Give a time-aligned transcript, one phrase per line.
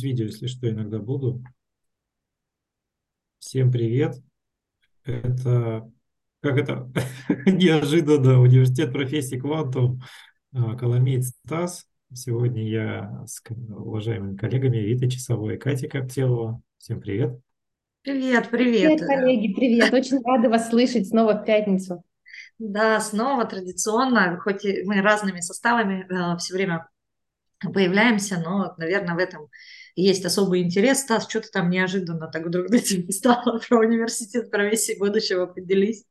[0.00, 1.42] видео, если что, иногда буду.
[3.38, 4.16] Всем привет.
[5.04, 5.90] Это,
[6.40, 6.90] как это,
[7.46, 10.00] неожиданно, университет профессии Квантум,
[10.52, 11.86] а, Коломейц Стас.
[12.12, 16.62] Сегодня я с уважаемыми коллегами Витой Часовой и Катей Коптелова.
[16.78, 17.38] Всем привет.
[18.02, 18.98] Привет, привет.
[18.98, 19.92] Привет, коллеги, привет.
[19.92, 22.04] Очень рада вас слышать снова в пятницу.
[22.58, 26.88] Да, снова традиционно, хоть и мы разными составами э, все время
[27.60, 29.48] появляемся, но, наверное, в этом
[29.96, 31.00] есть особый интерес.
[31.00, 36.04] Стас, что ты там неожиданно так вдруг на тебе стало про университет профессии будущего, поделись.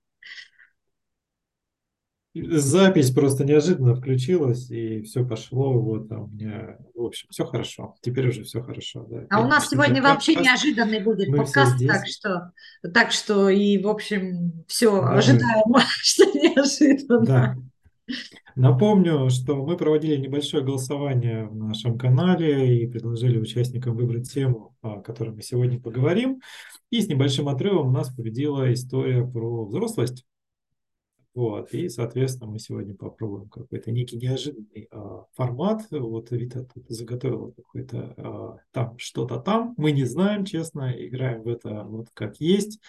[2.36, 5.80] Запись просто неожиданно включилась, и все пошло.
[5.80, 7.96] Вот, а у меня, в общем, все хорошо.
[8.02, 9.06] Теперь уже все хорошо.
[9.08, 9.28] Да.
[9.30, 12.52] А у нас сегодня вообще неожиданный будет Мы подкаст, так что,
[12.92, 17.26] так что и, в общем, все Да, мы- ожидаемо, что неожиданно.
[17.26, 17.56] Да.
[18.56, 25.02] Напомню, что мы проводили небольшое голосование в нашем канале и предложили участникам выбрать тему, о
[25.02, 26.42] которой мы сегодня поговорим.
[26.92, 30.26] И с небольшим отрывом у нас победила история про взрослость.
[31.34, 35.88] Вот, и, соответственно, мы сегодня попробуем какой-то некий неожиданный а, формат.
[35.90, 39.73] Вот Вита тут заготовила какой-то а, там что-то там.
[39.78, 42.80] Мы не знаем, честно, играем в это вот как есть.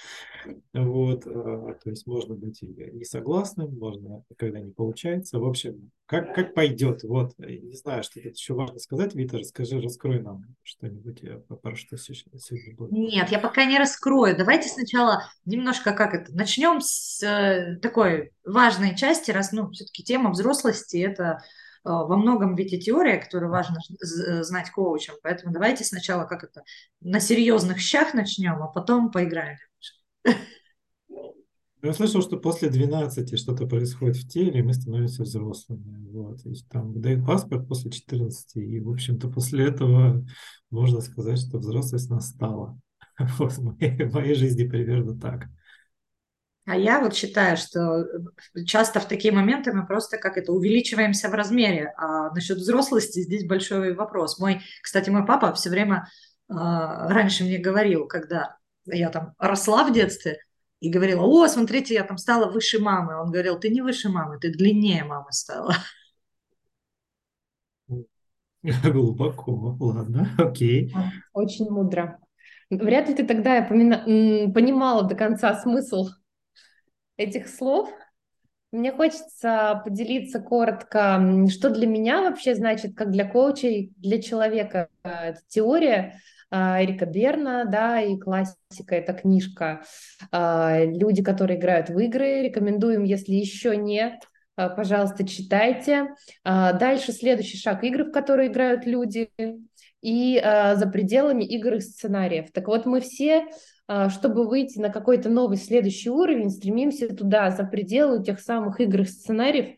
[0.72, 5.38] Вот, а, то есть можно быть не согласным, можно, когда не получается.
[5.38, 7.02] В общем, как, как пойдет.
[7.02, 9.14] Вот, не знаю, что тут еще важно сказать.
[9.14, 12.92] Вита, расскажи, раскрой нам что-нибудь, э, про что сегодня будет.
[12.92, 14.36] Нет, я пока не раскрою.
[14.36, 16.34] Давайте сначала немножко как это.
[16.34, 21.38] Начнем с э, такой важной части, раз, ну, все-таки тема взрослости это э,
[21.84, 25.16] во многом ведь и теория, которую важно знать коучам.
[25.22, 26.62] Поэтому давайте сначала как это
[27.00, 29.58] на серьезных щах начнем, а потом поиграем.
[31.84, 36.08] Я слышал, что после 12 что-то происходит в теле, и мы становимся взрослыми.
[36.12, 36.40] Вот.
[36.46, 40.24] И там дают паспорт после 14, и, в общем-то, после этого
[40.70, 42.78] можно сказать, что взрослость настала.
[43.38, 45.48] Вот в моей, в моей жизни примерно так.
[46.66, 48.06] А я вот считаю, что
[48.64, 51.92] часто в такие моменты мы просто как это увеличиваемся в размере.
[51.98, 54.38] А насчет взрослости здесь большой вопрос.
[54.38, 56.08] Мой, кстати, мой папа все время
[56.48, 58.56] э, раньше мне говорил, когда
[58.86, 60.38] я там росла в детстве,
[60.80, 63.18] и говорила, о, смотрите, я там стала выше мамы.
[63.20, 65.74] Он говорил, ты не выше мамы, ты длиннее мамы стала.
[68.92, 70.92] Глубоко, ладно, окей.
[71.32, 72.18] Очень мудро.
[72.70, 76.08] Вряд ли ты тогда помина- м, понимала до конца смысл
[77.16, 77.90] этих слов.
[78.72, 85.08] Мне хочется поделиться коротко, что для меня вообще значит, как для коучей, для человека э,
[85.10, 86.20] эта теория
[86.54, 89.82] Эрика Берна, да, и классика, это книжка
[90.30, 92.42] а, «Люди, которые играют в игры».
[92.42, 94.14] Рекомендуем, если еще нет,
[94.56, 96.08] а, пожалуйста, читайте.
[96.44, 99.30] А, Дальше следующий шаг– игры, в которые играют люди,
[100.00, 102.52] и а, за пределами игр и сценариев.
[102.52, 103.46] Так вот, мы все
[103.86, 109.02] а, чтобы выйти на какой-то новый следующий уровень, стремимся туда, за пределы тех самых игр
[109.02, 109.76] и сценариев,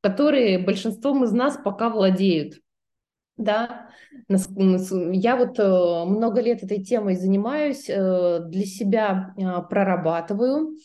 [0.00, 2.60] которые большинством из нас пока владеют.
[3.36, 3.90] Да,
[4.28, 10.76] я вот э, много лет этой темой занимаюсь, э, для себя э, прорабатываю.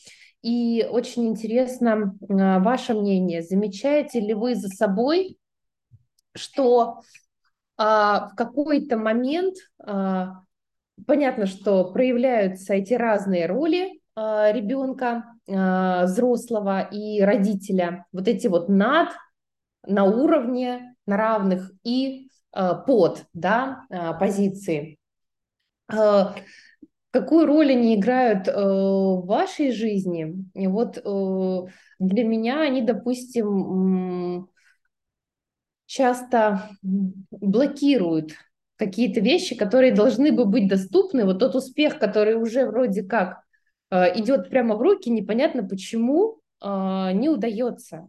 [0.41, 3.41] И очень интересно э, ваше мнение.
[3.41, 5.37] Замечаете ли вы за собой,
[6.35, 7.01] что
[7.77, 10.41] а, в какой-то момент а,
[11.07, 18.69] понятно, что проявляются эти разные роли а, ребенка, а, взрослого и родителя, вот эти вот
[18.69, 19.09] над,
[19.85, 24.97] на уровне, на равных и а, под да, а, позиции.
[25.87, 26.35] А,
[27.11, 30.45] Какую роль они играют э, в вашей жизни?
[30.53, 31.61] И вот э,
[31.99, 34.47] для меня они, допустим,
[35.85, 38.31] часто блокируют
[38.77, 41.25] какие-то вещи, которые должны бы быть доступны.
[41.25, 43.41] Вот тот успех, который уже вроде как
[43.89, 48.07] э, идет прямо в руки, непонятно почему э, не удается.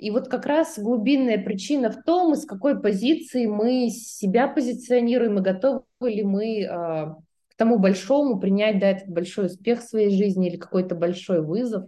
[0.00, 5.42] И вот как раз глубинная причина в том, из какой позиции мы себя позиционируем и
[5.42, 10.48] готовы ли мы э, к тому большому принять да, этот большой успех в своей жизни
[10.48, 11.84] или какой-то большой вызов.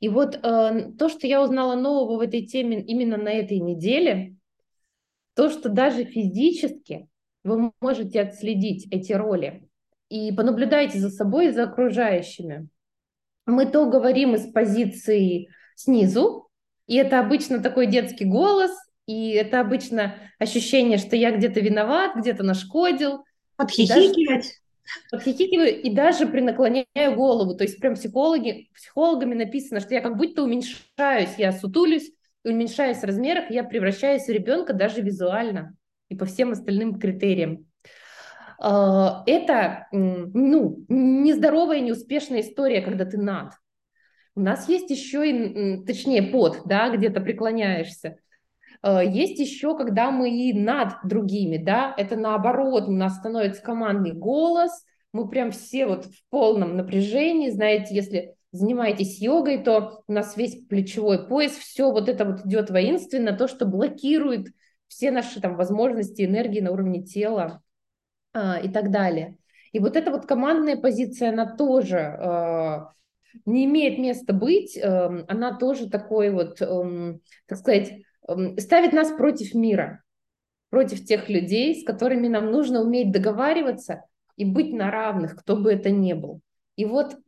[0.00, 4.34] И вот э, то, что я узнала нового в этой теме именно на этой неделе,
[5.34, 7.08] то, что даже физически
[7.44, 9.68] вы можете отследить эти роли
[10.08, 12.68] и понаблюдайте за собой и за окружающими.
[13.44, 16.48] Мы то говорим из позиции снизу,
[16.86, 18.70] и это обычно такой детский голос,
[19.06, 23.24] и это обычно ощущение, что я где-то виноват, где-то нашкодил,
[23.56, 24.60] Подхихикивать.
[25.10, 27.54] подхихикиваю и даже при наклоняю голову.
[27.54, 32.10] То есть прям психологи, психологами написано, что я как будто уменьшаюсь, я сутулюсь,
[32.44, 35.76] уменьшаюсь в размерах, я превращаюсь в ребенка даже визуально
[36.08, 37.66] и по всем остальным критериям.
[38.58, 43.52] это ну, нездоровая, неуспешная история, когда ты над.
[44.34, 48.16] У нас есть еще и, точнее, под, да, где-то преклоняешься.
[48.84, 54.72] Есть еще, когда мы и над другими, да, это наоборот, у нас становится командный голос,
[55.12, 60.66] мы прям все вот в полном напряжении, знаете, если занимаетесь йогой, то у нас весь
[60.66, 64.48] плечевой пояс, все вот это вот идет воинственно, то, что блокирует
[64.88, 67.62] все наши там возможности, энергии на уровне тела
[68.34, 69.38] а, и так далее.
[69.72, 72.80] И вот эта вот командная позиция, она тоже э,
[73.46, 77.92] не имеет места быть, э, она тоже такой вот, э, так сказать,
[78.28, 80.02] э, ставит нас против мира,
[80.70, 84.04] против тех людей, с которыми нам нужно уметь договариваться
[84.36, 86.40] и быть на равных, кто бы это ни был.
[86.76, 87.18] И вот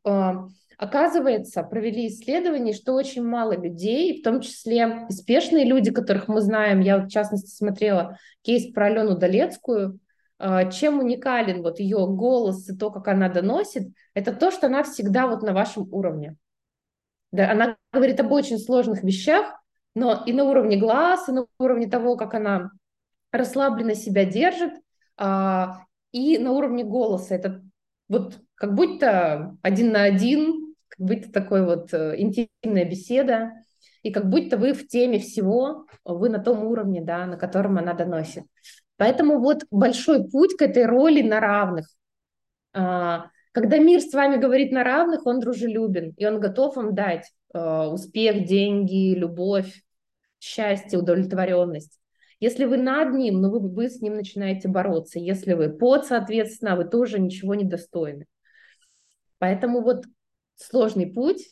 [0.76, 6.80] Оказывается, провели исследование, что очень мало людей, в том числе успешные люди, которых мы знаем,
[6.80, 10.00] я в частности смотрела кейс про Алену Долецкую,
[10.38, 15.26] чем уникален вот ее голос и то, как она доносит, это то, что она всегда
[15.26, 16.36] вот на вашем уровне.
[17.32, 19.60] Да, она говорит об очень сложных вещах,
[19.94, 22.70] но и на уровне глаз, и на уровне того, как она
[23.32, 24.72] расслабленно себя держит,
[25.16, 27.34] а, и на уровне голоса.
[27.34, 27.62] Это
[28.08, 33.52] вот как будто один на один как будто такой вот э, интимная беседа,
[34.02, 37.94] и как будто вы в теме всего, вы на том уровне, да, на котором она
[37.94, 38.44] доносит.
[38.96, 41.86] Поэтому вот большой путь к этой роли на равных.
[42.72, 47.30] А, когда мир с вами говорит на равных, он дружелюбен, и он готов вам дать
[47.52, 49.82] э, успех, деньги, любовь,
[50.40, 52.00] счастье, удовлетворенность.
[52.40, 55.18] Если вы над ним, ну вы, вы с ним начинаете бороться.
[55.18, 58.26] Если вы под, соответственно, вы тоже ничего не достойны.
[59.38, 60.04] Поэтому вот
[60.56, 61.48] сложный путь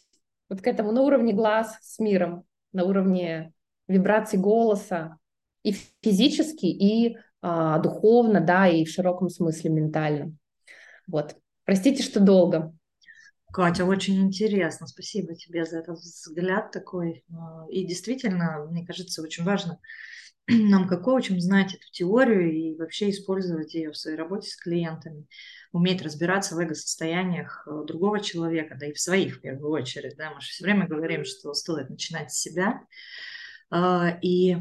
[0.49, 3.53] вот к этому на уровне глаз с миром, на уровне
[3.89, 5.19] вибраций голоса
[5.63, 5.73] и
[6.03, 10.37] физически, и а, духовно, да, и в широком смысле ментально.
[11.07, 11.37] Вот.
[11.65, 12.73] Простите, что долго.
[13.53, 14.87] Катя, очень интересно.
[14.87, 17.25] Спасибо тебе за этот взгляд такой.
[17.31, 19.79] А, и действительно, мне кажется, очень важно
[20.49, 25.27] нам как коучам знать эту теорию и вообще использовать ее в своей работе с клиентами
[25.73, 30.17] уметь разбираться в эго-состояниях э, другого человека, да и в своих в первую очередь.
[30.17, 30.31] Да?
[30.31, 32.81] Мы же все время говорим, что стоит начинать с себя.
[33.71, 34.57] А, и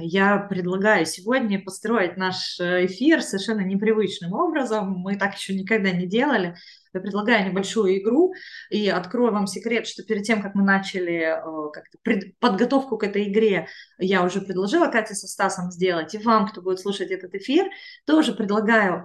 [0.00, 4.92] я предлагаю сегодня построить наш э, эфир совершенно непривычным образом.
[4.98, 6.56] Мы так еще никогда не делали.
[6.94, 8.34] Я предлагаю небольшую игру
[8.70, 11.84] и открою вам секрет, что перед тем, как мы начали э, как
[12.38, 13.66] подготовку к этой игре,
[13.98, 16.14] я уже предложила Кате со Стасом сделать.
[16.14, 17.66] И вам, кто будет слушать этот эфир,
[18.06, 19.04] тоже предлагаю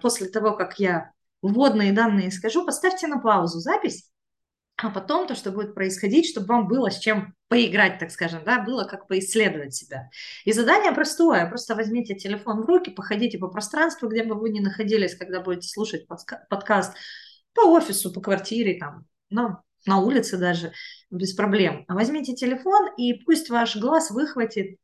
[0.00, 1.12] после того, как я
[1.42, 4.10] вводные данные скажу, поставьте на паузу запись
[4.76, 8.62] а потом то, что будет происходить, чтобы вам было с чем поиграть, так скажем, да,
[8.62, 10.10] было как поисследовать себя.
[10.44, 14.60] И задание простое, просто возьмите телефон в руки, походите по пространству, где бы вы ни
[14.60, 16.94] находились, когда будете слушать подкаст,
[17.54, 19.56] по офису, по квартире, там, ну,
[19.86, 20.72] на улице даже,
[21.10, 21.84] без проблем.
[21.88, 24.76] А возьмите телефон, и пусть ваш глаз выхватит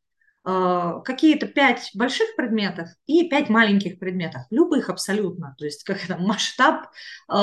[0.46, 6.16] э, какие-то пять больших предметов и пять маленьких предметов, любых абсолютно, то есть как это
[6.16, 6.86] масштаб
[7.28, 7.34] э,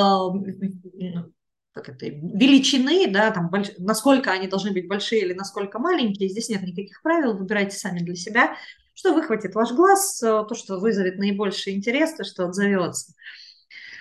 [1.81, 3.69] как это, величины, да, там, больш...
[3.77, 8.15] насколько они должны быть большие или насколько маленькие, здесь нет никаких правил, выбирайте сами для
[8.15, 8.55] себя,
[8.93, 13.13] что выхватит ваш глаз, э, то, что вызовет наибольший интерес, то, что отзовется.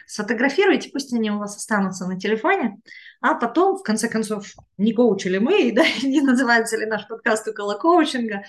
[0.06, 2.78] Сфотографируйте, пусть они у вас останутся на телефоне,
[3.20, 7.74] а потом, в конце концов, не коучили мы, да, не называется ли наш подкаст около
[7.74, 8.44] коучинга,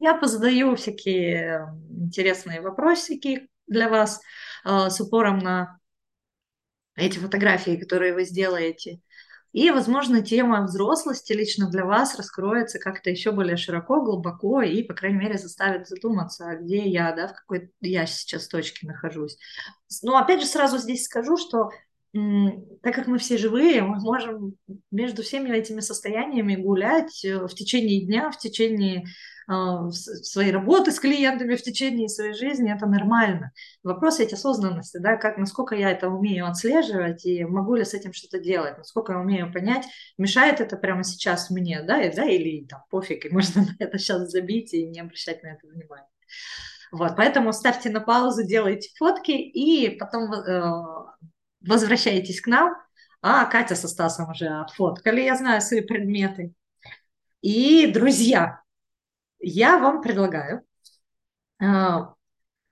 [0.00, 4.20] я позадаю всякие интересные вопросики для вас
[4.64, 5.78] э, с упором на
[6.96, 9.00] эти фотографии, которые вы сделаете.
[9.52, 14.94] И, возможно, тема взрослости лично для вас раскроется как-то еще более широко, глубоко и, по
[14.94, 19.36] крайней мере, заставит задуматься, а где я, да, в какой я сейчас точке нахожусь.
[20.02, 21.70] Но, опять же, сразу здесь скажу, что
[22.12, 24.54] так как мы все живые, мы можем
[24.90, 29.06] между всеми этими состояниями гулять э, в течение дня, в течение
[29.90, 33.52] своей работы с клиентами, в течение своей жизни, это нормально.
[33.82, 38.12] Вопрос ведь осознанности, да, как, насколько я это умею отслеживать и могу ли с этим
[38.12, 39.86] что-то делать, насколько я умею понять,
[40.18, 43.98] мешает это прямо сейчас мне, да, и, да или там пофиг, и можно на это
[43.98, 46.08] сейчас забить и не обращать на это внимания.
[46.92, 50.62] Вот, поэтому ставьте на паузу, делайте фотки, и потом э,
[51.62, 52.74] возвращаетесь к нам,
[53.22, 56.52] а Катя со Стасом уже отфоткали, я знаю свои предметы.
[57.40, 58.61] И, друзья,
[59.42, 60.62] я вам предлагаю
[61.60, 61.66] э,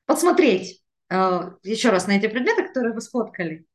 [0.06, 3.66] посмотреть э, еще раз на эти предметы, которые вы сфоткали,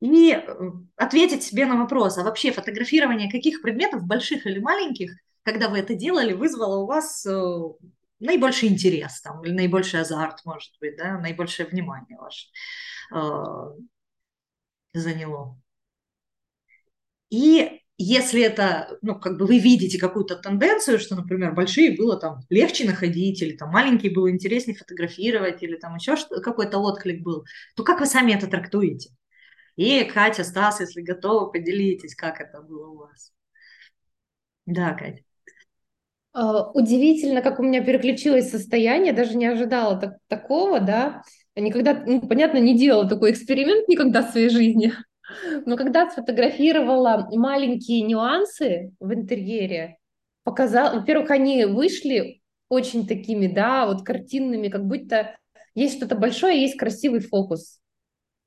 [0.00, 5.12] и э, ответить себе на вопрос, а вообще фотографирование каких предметов, больших или маленьких,
[5.42, 7.26] когда вы это делали, вызвало у вас
[8.22, 12.46] наибольший интерес там, или наибольший азарт, может быть, да, наибольшее внимание ваше
[13.14, 13.18] э,
[14.94, 15.60] заняло.
[17.30, 22.40] И если это, ну, как бы вы видите какую-то тенденцию, что, например, большие было там
[22.50, 27.44] легче находить, или там маленькие было интереснее фотографировать, или там еще какой-то отклик был,
[27.76, 29.10] то как вы сами это трактуете?
[29.76, 33.32] И Катя, Стас, если готовы, поделитесь, как это было у вас.
[34.66, 35.22] Да, Катя.
[36.34, 41.22] А, удивительно, как у меня переключилось состояние, даже не ожидала так, такого, да.
[41.54, 44.92] Никогда, ну, понятно, не делала такой эксперимент никогда в своей жизни.
[45.66, 49.98] Но когда сфотографировала маленькие нюансы в интерьере,
[50.44, 55.36] показала, во-первых, они вышли очень такими, да, вот картинными, как будто
[55.74, 57.80] есть что-то большое, есть красивый фокус.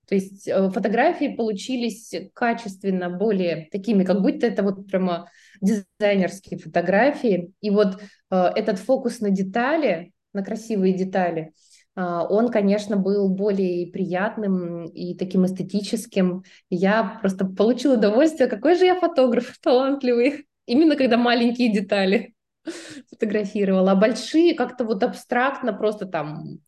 [0.08, 5.30] То есть э, фотографии получились качественно более такими, как будто это вот прямо
[5.62, 7.54] дизайнерские фотографии.
[7.62, 8.02] И вот
[8.32, 11.54] э, этот фокус на детали, на красивые детали,
[11.96, 16.44] он, конечно, был более приятным и таким эстетическим.
[16.70, 20.48] Я просто получила удовольствие, какой же я фотограф талантливый.
[20.66, 22.34] Именно когда маленькие детали
[23.10, 26.60] фотографировала, а большие как-то вот абстрактно просто там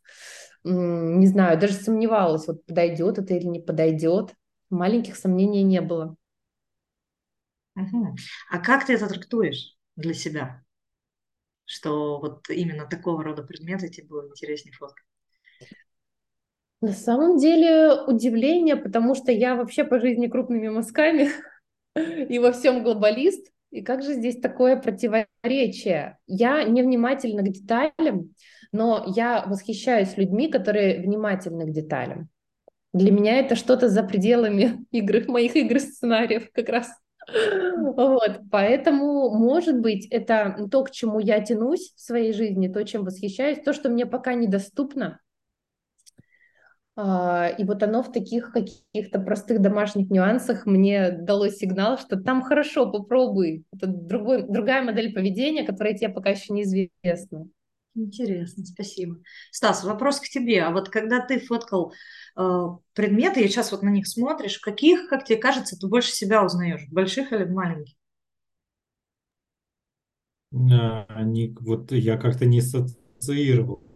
[0.63, 4.33] не знаю, даже сомневалась, вот подойдет это или не подойдет.
[4.69, 6.17] Маленьких сомнений не было.
[8.49, 10.63] А как ты это трактуешь для себя?
[11.65, 15.05] Что вот именно такого рода предметы тебе было интереснее фоткать?
[16.79, 21.29] На самом деле удивление, потому что я вообще по жизни крупными мазками
[21.95, 23.51] и во всем глобалист.
[23.71, 26.17] И как же здесь такое противоречие?
[26.27, 28.33] Я невнимательна к деталям,
[28.71, 32.29] но я восхищаюсь людьми, которые внимательны к деталям.
[32.93, 36.89] Для меня это что-то за пределами игр, моих игр сценариев как раз.
[37.97, 43.03] Вот, поэтому, может быть, это то, к чему я тянусь в своей жизни, то, чем
[43.03, 45.19] восхищаюсь, то, что мне пока недоступно.
[46.99, 52.41] А, и вот оно в таких каких-то простых домашних нюансах мне дало сигнал, что там
[52.41, 53.65] хорошо, попробуй.
[53.71, 57.47] Это другой, другая модель поведения, которая тебе пока еще неизвестна.
[57.93, 59.17] Интересно, спасибо.
[59.51, 60.63] Стас, вопрос к тебе.
[60.63, 61.93] А вот когда ты фоткал
[62.35, 62.63] э,
[62.93, 66.87] предметы, и сейчас вот на них смотришь, каких, как тебе кажется, ты больше себя узнаешь,
[66.89, 67.93] больших или маленьких?
[70.51, 73.86] Они, вот я как-то не ассоциировал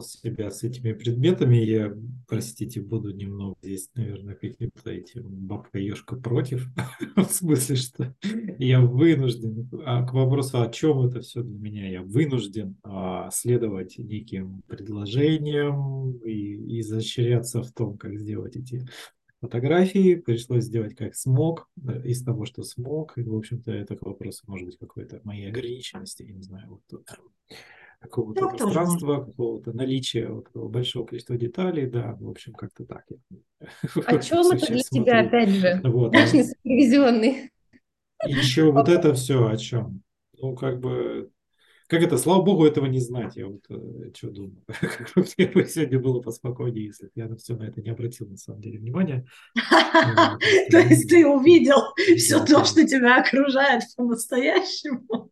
[0.00, 1.56] себя с этими предметами.
[1.56, 1.94] Я,
[2.26, 6.68] простите, буду немного здесь, наверное, каким-то этим бабка-ешка против.
[7.16, 8.14] В смысле, что
[8.58, 13.98] я вынужден, а к вопросу, о чем это все для меня, я вынужден а, следовать
[13.98, 18.86] неким предложениям и изощряться в том, как сделать эти
[19.40, 20.14] фотографии.
[20.14, 21.68] Пришлось сделать как смог,
[22.04, 23.18] из того, что смог.
[23.18, 26.80] И, в общем-то, это к вопросу, может быть, какой-то моей ограниченности, я не знаю, вот
[26.88, 27.06] тут
[28.04, 33.04] какого-то ну, пространства, какого-то наличия вот большого количества деталей, да, в общем, как-то так.
[34.06, 35.04] О чем это для смотрю.
[35.04, 36.36] тебя, опять же, вот, наш а...
[36.36, 37.50] несупервизионный?
[38.26, 40.02] Еще вот это все о чем?
[40.38, 41.30] Ну, как бы,
[41.86, 44.62] как это, слава богу, этого не знать, я вот э, что думаю.
[45.16, 48.60] Мне бы сегодня было поспокойнее, если я на все на это не обратил, на самом
[48.60, 49.26] деле, внимания.
[50.70, 51.78] То есть ты увидел
[52.18, 55.30] все то, что тебя окружает по-настоящему?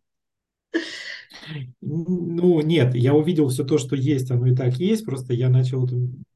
[1.81, 5.89] Ну, нет, я увидел все то, что есть, оно и так есть, просто я начал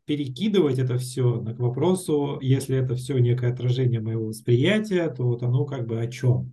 [0.04, 5.64] перекидывать это все к вопросу, если это все некое отражение моего восприятия, то вот оно
[5.64, 6.52] как бы о чем?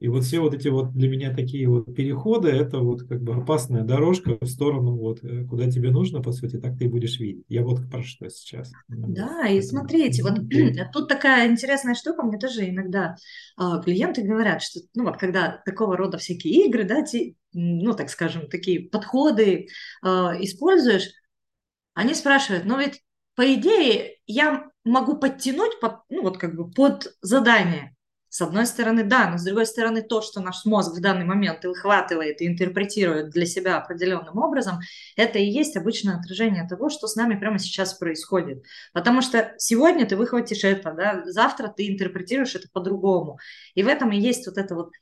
[0.00, 3.34] И вот все вот эти вот для меня такие вот переходы, это вот как бы
[3.34, 7.20] опасная дорожка в сторону вот э, куда тебе нужно, по сути, так ты и будешь
[7.20, 7.44] видеть.
[7.48, 8.72] Я вот про что сейчас.
[8.88, 10.38] Да, и смотрите, вот
[10.92, 13.14] тут такая интересная штука, мне тоже иногда
[13.60, 18.08] э, клиенты говорят, что, ну вот, когда такого рода всякие игры, да, те, ну, так
[18.08, 19.66] скажем, такие подходы
[20.02, 21.10] э, используешь,
[21.92, 23.02] они спрашивают, ну ведь
[23.34, 27.94] по идее я могу подтянуть под, ну вот как бы под задание.
[28.30, 31.64] С одной стороны, да, но с другой стороны, то, что наш мозг в данный момент
[31.64, 34.78] выхватывает и интерпретирует для себя определенным образом,
[35.16, 38.64] это и есть обычное отражение того, что с нами прямо сейчас происходит.
[38.92, 43.38] Потому что сегодня ты выхватишь это, да, завтра ты интерпретируешь это по-другому.
[43.74, 44.92] И в этом и есть вот это вот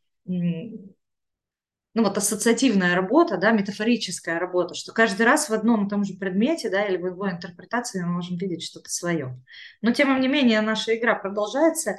[1.94, 6.14] ну вот ассоциативная работа, да, метафорическая работа, что каждый раз в одном и том же
[6.14, 9.42] предмете, да, или в его интерпретации мы можем видеть что-то свое.
[9.82, 11.96] Но тем не менее наша игра продолжается,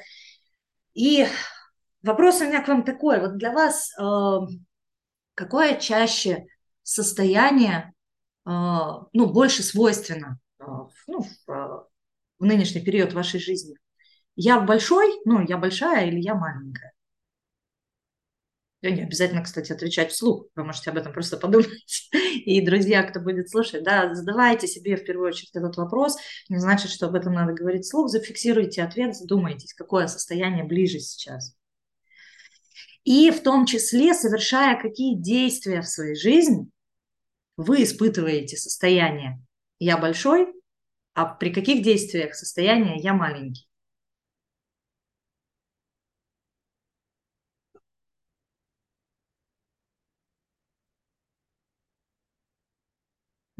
[0.93, 1.27] и
[2.03, 3.19] вопрос у меня к вам такой.
[3.19, 4.37] Вот для вас э,
[5.33, 6.47] какое чаще
[6.83, 7.93] состояние,
[8.45, 10.65] э, ну, больше свойственно э,
[11.07, 11.87] ну, в,
[12.39, 13.75] нынешний период вашей жизни?
[14.35, 16.93] Я большой, ну, я большая или я маленькая?
[18.81, 20.45] И не обязательно, кстати, отвечать вслух.
[20.55, 21.67] Вы можете об этом просто подумать.
[22.45, 26.17] И, друзья, кто будет слушать, да, задавайте себе в первую очередь этот вопрос.
[26.47, 28.09] Не значит, что об этом надо говорить вслух.
[28.09, 31.55] Зафиксируйте ответ, задумайтесь, какое состояние ближе сейчас.
[33.03, 36.69] И в том числе, совершая какие действия в своей жизни,
[37.57, 39.41] вы испытываете состояние
[39.79, 40.47] «я большой»,
[41.13, 43.68] а при каких действиях состояние «я маленький».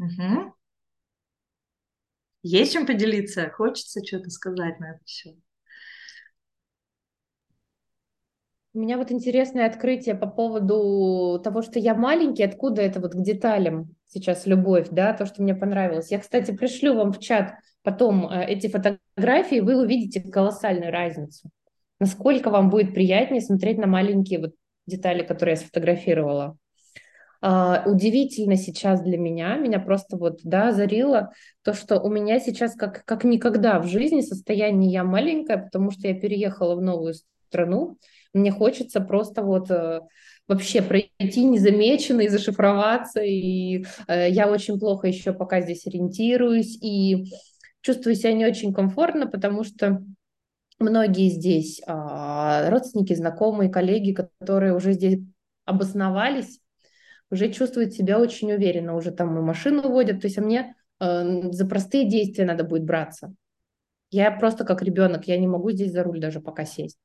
[0.00, 0.54] Угу.
[2.42, 3.50] Есть чем поделиться?
[3.50, 5.36] Хочется что-то сказать на это все?
[8.72, 13.22] У меня вот интересное открытие по поводу того, что я маленький, откуда это вот к
[13.22, 16.10] деталям сейчас любовь, да, то, что мне понравилось.
[16.10, 21.50] Я, кстати, пришлю вам в чат потом э, эти фотографии, вы увидите колоссальную разницу.
[21.98, 24.54] Насколько вам будет приятнее смотреть на маленькие вот
[24.86, 26.56] детали, которые я сфотографировала.
[27.42, 31.32] Uh, удивительно сейчас для меня, меня просто вот, да, озарило
[31.62, 36.06] то, что у меня сейчас как, как никогда в жизни состояние я маленькая, потому что
[36.06, 37.14] я переехала в новую
[37.48, 37.96] страну,
[38.32, 40.00] мне хочется просто вот э,
[40.46, 43.20] вообще пройти незамеченно и зашифроваться.
[43.22, 47.32] И э, я очень плохо еще пока здесь ориентируюсь и
[47.80, 50.02] чувствую себя не очень комфортно, потому что
[50.78, 55.20] многие здесь а, родственники, знакомые, коллеги, которые уже здесь
[55.64, 56.60] обосновались,
[57.30, 61.52] уже чувствуют себя очень уверенно, уже там и машину водят, то есть а мне э,
[61.52, 63.34] за простые действия надо будет браться.
[64.10, 66.98] Я просто как ребенок, я не могу здесь за руль даже пока сесть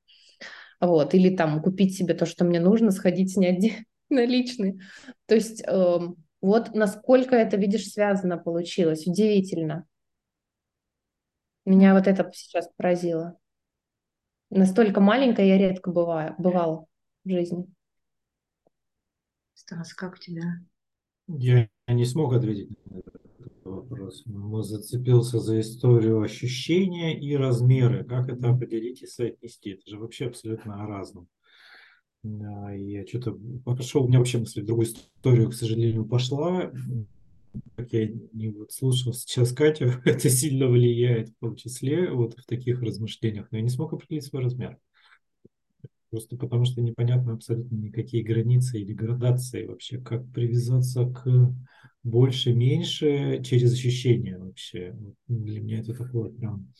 [0.79, 4.79] вот, или там купить себе то, что мне нужно, сходить снять наличные.
[5.25, 5.97] То есть э,
[6.41, 9.85] вот насколько это, видишь, связано получилось, удивительно.
[11.65, 13.37] Меня вот это сейчас поразило.
[14.51, 16.85] Настолько маленькая я редко бываю, бывала
[17.23, 17.65] в жизни.
[19.65, 20.59] Стас, как у тебя?
[21.27, 23.21] Я не смог ответить на этот
[23.63, 24.21] вопрос.
[24.27, 28.03] Мы зацепился за историю ощущения и размеры.
[28.03, 29.71] Как это определить и соотнести?
[29.71, 31.27] Это же вообще абсолютно о разном.
[32.21, 36.71] Я что-то пошел, у меня вообще мысль в другую историю, к сожалению, пошла.
[37.75, 42.45] Как я не вот слушал сейчас Катю, это сильно влияет в том числе вот в
[42.45, 44.77] таких размышлениях, но я не смог определить свой размер.
[46.15, 51.53] Просто потому что непонятно абсолютно никакие границы или градации вообще, как привязаться к
[52.03, 54.95] больше, меньше через ощущения вообще.
[55.27, 56.71] Для меня это такое прям...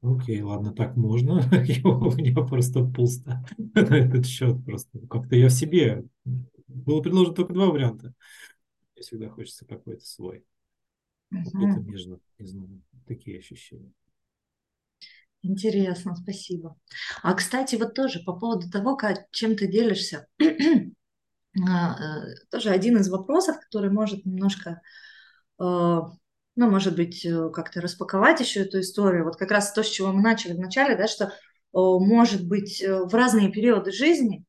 [0.00, 1.34] Окей, ладно, так можно.
[1.84, 4.56] У меня просто пусто на этот счет.
[4.64, 6.02] Просто как-то я в себе.
[6.66, 8.14] Было предложено только два варианта.
[8.94, 10.46] Мне всегда хочется какой-то свой.
[11.30, 13.92] Где-то между, не знаю, такие ощущения.
[15.42, 16.76] Интересно, спасибо.
[17.22, 22.96] А, кстати, вот тоже по поводу того, как, чем ты делишься, а, э, тоже один
[22.98, 24.80] из вопросов, который может немножко,
[25.60, 26.10] э, ну,
[26.56, 29.24] может быть, э, как-то распаковать еще эту историю.
[29.24, 31.32] Вот как раз то, с чего мы начали в начале, да, что
[31.72, 34.46] может быть в разные периоды жизни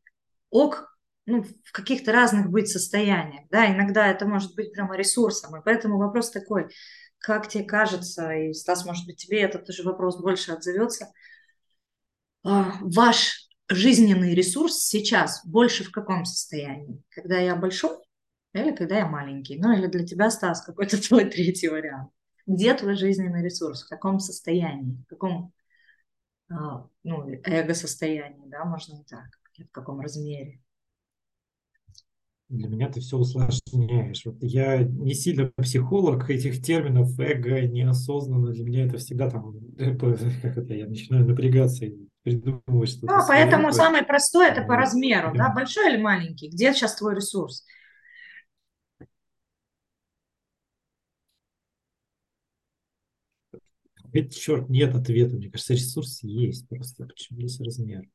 [0.49, 5.61] ок ну, в каких-то разных быть состояниях, да, иногда это может быть прямо ресурсом, и
[5.63, 6.69] поэтому вопрос такой,
[7.19, 11.11] как тебе кажется, и Стас, может быть, тебе этот тоже вопрос больше отзовется,
[12.43, 17.03] а, ваш жизненный ресурс сейчас больше в каком состоянии?
[17.09, 17.97] Когда я большой
[18.53, 19.59] или когда я маленький?
[19.59, 22.11] Ну или для тебя, Стас, какой-то твой третий вариант.
[22.47, 23.83] Где твой жизненный ресурс?
[23.83, 25.03] В каком состоянии?
[25.03, 25.53] В каком
[26.49, 29.27] а, ну, эго-состоянии, да, можно и так,
[29.57, 30.61] в каком размере?
[32.49, 34.25] Для меня ты все усложняешь.
[34.25, 40.57] Вот я не сильно психолог этих терминов, эго, неосознанно, для меня это всегда там, как
[40.57, 43.17] это, я начинаю напрягаться и придумывать что-то.
[43.17, 47.65] Ну, поэтому самый простой это по размеру, да, большой или маленький, где сейчас твой ресурс?
[54.11, 55.35] Ведь, черт, нет ответа.
[55.35, 57.05] Мне кажется, ресурс есть просто.
[57.05, 58.09] Почему здесь размер?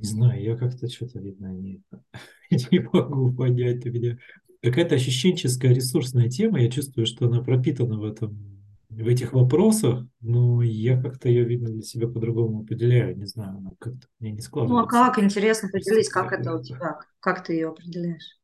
[0.00, 1.82] Не знаю, я как-то что-то, видно, не,
[2.50, 3.84] не могу понять.
[3.84, 4.16] У меня
[4.62, 6.60] какая-то ощущенческая ресурсная тема.
[6.60, 8.50] Я чувствую, что она пропитана в этом
[8.88, 13.16] в этих вопросах, но я как-то ее, видно, для себя по-другому определяю.
[13.16, 14.82] Не знаю, она как-то мне не складывается.
[14.82, 15.22] Ну, а как?
[15.22, 16.98] Интересно поделись, как это у тебя?
[17.20, 18.39] Как ты ее определяешь?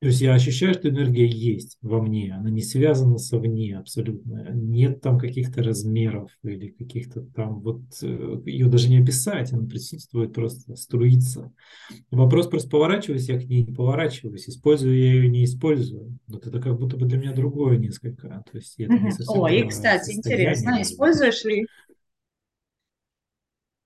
[0.00, 4.48] То есть я ощущаю, что энергия есть во мне, она не связана со вне абсолютно.
[4.54, 10.32] Нет там каких-то размеров или каких-то там вот э, ее даже не описать, она присутствует
[10.32, 11.52] просто, струится.
[12.10, 16.18] Вопрос просто поворачиваюсь я к ней, не поворачиваюсь, использую я ее, не использую.
[16.28, 18.42] Вот это как будто бы для меня другое несколько.
[18.50, 21.66] То есть это не совсем О, и, кстати, интересно, используешь ли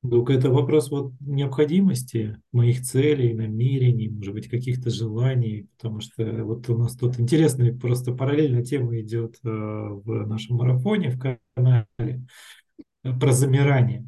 [0.09, 6.69] Только это вопрос вот необходимости моих целей, намерений, может быть, каких-то желаний, потому что вот
[6.69, 12.27] у нас тут интересная просто параллельно тема идет э, в нашем марафоне, в канале
[13.03, 14.07] про замирание.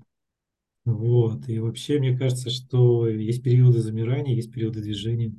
[0.84, 1.48] Вот.
[1.48, 5.32] И вообще, мне кажется, что есть периоды замирания, есть периоды движения.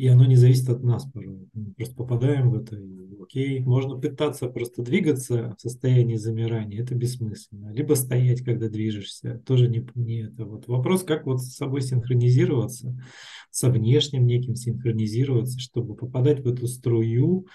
[0.00, 1.46] И оно не зависит от нас порой.
[1.52, 2.80] Мы просто попадаем в это.
[3.20, 6.80] Окей, можно пытаться просто двигаться в состоянии замирания.
[6.80, 7.70] Это бессмысленно.
[7.70, 9.42] Либо стоять, когда движешься.
[9.44, 10.46] Тоже не, не это.
[10.46, 12.96] Вот вопрос, как вот с собой синхронизироваться,
[13.50, 17.46] со внешним неким синхронизироваться, чтобы попадать в эту струю,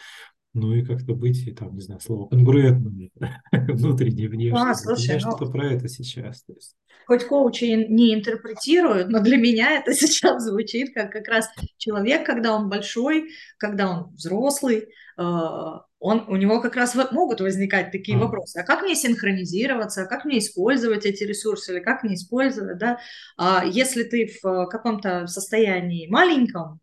[0.55, 3.11] ну и как-то быть, там, не знаю, слово конгруентными,
[3.51, 4.57] внутренне, внешне.
[4.57, 5.19] А, слушай, вот у меня ну...
[5.19, 6.43] что-то про это сейчас.
[6.43, 11.49] То есть хоть коучи не интерпретируют, но для меня это сейчас звучит как как раз
[11.77, 14.87] человек, когда он большой, когда он взрослый,
[15.17, 15.21] э,
[15.99, 18.21] он, у него как раз могут возникать такие mm.
[18.21, 18.59] вопросы.
[18.59, 22.99] А как мне синхронизироваться, а как мне использовать эти ресурсы, или как мне использовать, да?
[23.37, 26.79] А если ты в каком-то состоянии маленьком,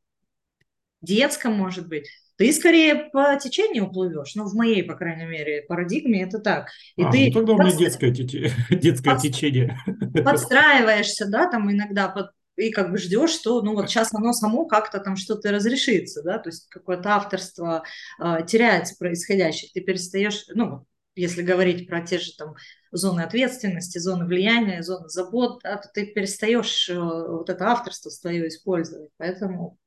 [1.02, 2.08] детском, может быть,
[2.42, 4.35] ты скорее по течению уплывешь.
[4.35, 6.70] Ну, в моей, по крайней мере, парадигме это так.
[6.96, 8.11] И а, ты ну тогда у меня детское,
[8.70, 9.22] детское под...
[9.22, 9.78] течение.
[10.24, 14.66] Подстраиваешься, да, там иногда под и как бы ждешь, что ну вот сейчас оно само
[14.66, 17.85] как-то там что-то разрешится, да, то есть какое-то авторство
[18.20, 22.57] э, теряется происходящих, ты перестаешь, ну, если говорить про те же там
[22.92, 28.48] зоны ответственности, зоны влияния, зоны забот, да, то ты перестаешь э, вот это авторство свое
[28.48, 29.78] использовать, поэтому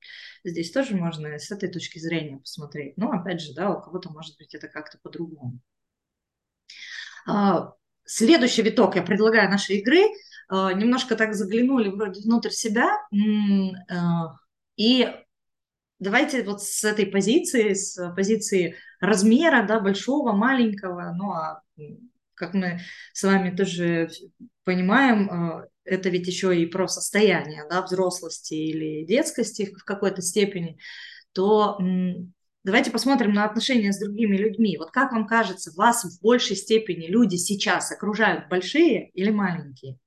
[0.45, 2.95] Здесь тоже можно с этой точки зрения посмотреть.
[2.97, 5.59] Но опять же, да, у кого-то может быть это как-то по-другому.
[7.27, 10.03] А, следующий виток я предлагаю нашей игры.
[10.47, 12.91] А, немножко так заглянули вроде внутрь себя.
[13.89, 14.35] А,
[14.77, 15.11] и
[15.97, 21.63] давайте вот с этой позиции, с позиции размера, да, большого, маленького, ну а
[22.35, 22.79] как мы
[23.13, 24.09] с вами тоже
[24.63, 30.77] понимаем, это ведь еще и про состояние да, взрослости или детскости в какой-то степени,
[31.33, 31.77] то
[32.63, 34.77] давайте посмотрим на отношения с другими людьми.
[34.77, 39.99] Вот как вам кажется, вас в большей степени люди сейчас окружают большие или маленькие?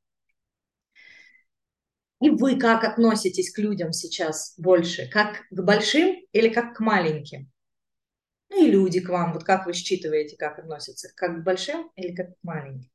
[2.20, 5.08] И вы как относитесь к людям сейчас больше?
[5.08, 7.50] Как к большим или как к маленьким?
[8.50, 11.08] Ну и люди к вам, вот как вы считываете, как относятся?
[11.16, 12.90] Как к большим или как к маленьким?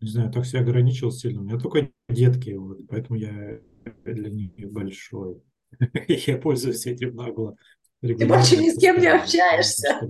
[0.00, 1.40] Не знаю, так себя ограничил сильно.
[1.40, 3.60] У меня только детки, вот, поэтому я
[4.04, 5.42] для них большой.
[6.08, 7.56] Я пользуюсь этим нагло.
[8.00, 10.00] Ты больше ни с кем не общаешься.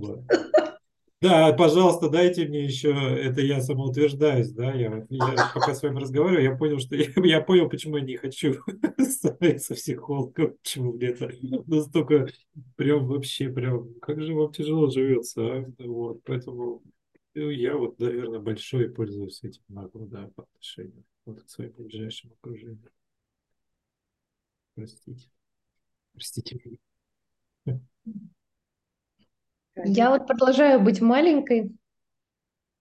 [1.23, 6.43] Да, пожалуйста, дайте мне еще, это я самоутверждаюсь, да, я, я пока с вами разговариваю,
[6.43, 8.55] я понял, что я, я понял, почему я не хочу
[8.99, 11.31] становиться психологом, почему мне это
[11.65, 12.27] настолько
[12.75, 15.65] прям вообще прям, как же вам тяжело живется, а?
[15.79, 16.83] вот, поэтому
[17.35, 22.31] ну, я вот, наверное, большой пользуюсь этим нагло, да, по отношению вот к своим ближайшим
[22.33, 22.89] окружениям.
[24.75, 25.29] Простите.
[26.13, 26.59] Простите
[27.65, 27.79] меня.
[29.75, 31.71] Я вот продолжаю быть маленькой,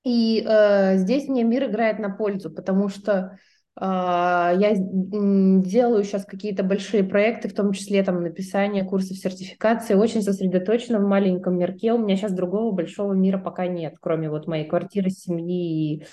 [0.05, 3.39] и э, здесь мне мир играет на пользу, потому что
[3.75, 10.23] а, я делаю сейчас какие-то большие проекты, в том числе там написание курсов сертификации, очень
[10.23, 11.93] сосредоточена в маленьком мирке.
[11.93, 16.07] У меня сейчас другого большого мира пока нет, кроме вот моей квартиры, семьи.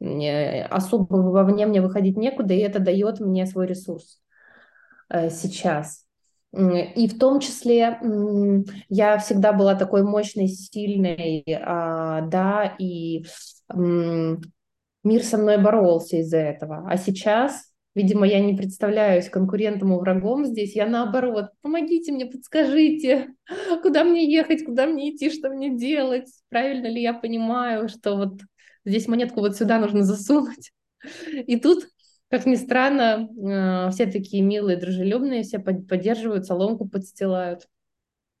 [0.00, 4.20] И особо вовне мне выходить некуда, и это дает мне свой ресурс
[5.08, 6.04] э, сейчас.
[6.54, 7.98] И в том числе
[8.90, 13.24] я всегда была такой мощной, сильной, а, да, и
[15.04, 16.86] мир со мной боролся из-за этого.
[16.88, 23.28] А сейчас, видимо, я не представляюсь конкурентом и врагом здесь, я наоборот, помогите мне, подскажите,
[23.82, 28.40] куда мне ехать, куда мне идти, что мне делать, правильно ли я понимаю, что вот
[28.84, 30.72] здесь монетку вот сюда нужно засунуть.
[31.46, 31.88] И тут,
[32.32, 37.68] как ни странно, э, все такие милые, дружелюбные, все поддерживают, соломку подстилают.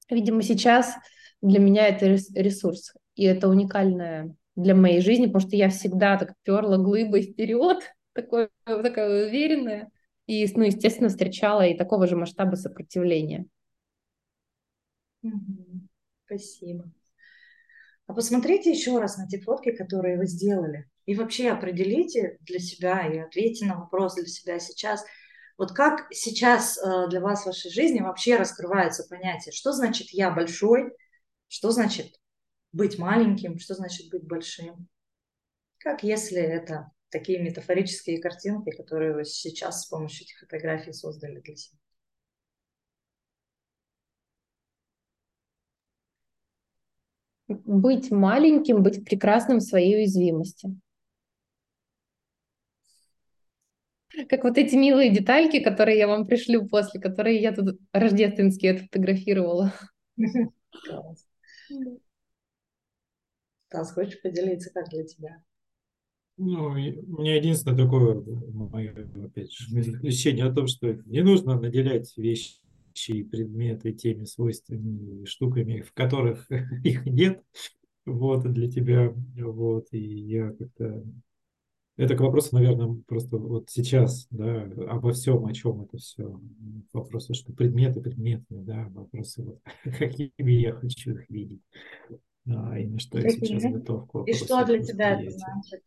[0.08, 0.94] Видимо, сейчас
[1.42, 6.32] для меня это ресурс, и это уникальная для моей жизни, потому что я всегда так
[6.42, 7.82] перла глыбой вперед,
[8.14, 9.90] такой, такая уверенная,
[10.26, 13.44] и, ну, естественно, встречала и такого же масштаба сопротивления.
[16.24, 16.90] Спасибо.
[18.06, 20.86] А посмотрите еще раз на те фотки, которые вы сделали.
[21.06, 25.04] И вообще определите для себя и ответьте на вопрос для себя сейчас.
[25.58, 30.30] Вот как сейчас э, для вас в вашей жизни вообще раскрывается понятие, что значит я
[30.30, 30.92] большой,
[31.48, 32.14] что значит
[32.72, 34.88] быть маленьким, что значит быть большим.
[35.78, 41.54] Как если это такие метафорические картинки, которые вы сейчас с помощью этих фотографий создали для
[41.54, 41.78] себя.
[47.48, 50.70] Быть маленьким, быть прекрасным в своей уязвимости.
[54.28, 59.72] Как вот эти милые детальки, которые я вам пришлю после, которые я тут рождественские отфотографировала.
[63.68, 65.42] Стас, хочешь поделиться, как для тебя?
[66.36, 68.22] Ну, у меня единственное такое
[68.52, 68.92] мое,
[69.24, 72.56] опять же, заключение о том, что не нужно наделять вещи
[73.08, 76.46] и предметы теми свойствами и штуками, в которых
[76.84, 77.42] их нет,
[78.04, 81.02] вот, для тебя, вот, и я как-то
[81.96, 86.40] это к вопросу, наверное, просто вот сейчас, да, обо всем, о чем это все.
[86.92, 89.60] Вопросы, что предметы предметные, да, вопросы, вот,
[89.98, 91.60] какими я хочу их видеть.
[92.44, 95.82] Да, и на что я сейчас готов к И что для тебя это значит?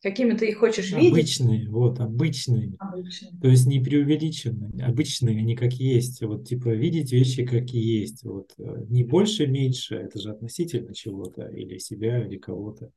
[0.00, 1.12] Какими ты их хочешь видеть?
[1.12, 2.74] Обычные, вот, обычные.
[2.78, 3.32] обычные.
[3.40, 6.20] То есть не преувеличенные, обычные, они как есть.
[6.20, 8.22] Вот, типа, видеть вещи как есть.
[8.22, 12.90] Вот, э, не больше, меньше, это же относительно чего-то, или себя, или кого-то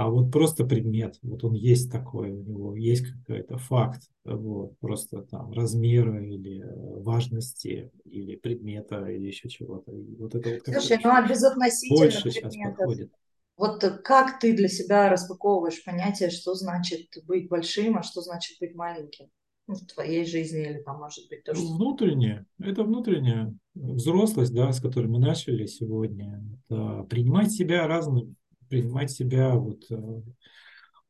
[0.00, 5.20] а вот просто предмет, вот он есть такой, у него есть какой-то факт, вот, просто
[5.24, 9.92] там размера или э, важности, или предмета, или еще чего-то.
[9.92, 13.12] И вот это вот Слушай, ну а безотносительно больше предметов, сейчас подходит.
[13.58, 18.74] Вот как ты для себя распаковываешь понятие, что значит быть большим, а что значит быть
[18.74, 19.26] маленьким?
[19.66, 21.60] В твоей жизни или там, может быть, тоже...
[21.60, 22.46] Внутреннее.
[22.58, 26.42] Это внутренняя взрослость, да, с которой мы начали сегодня.
[26.70, 28.34] Это принимать себя разным,
[28.70, 30.22] принимать себя вот э,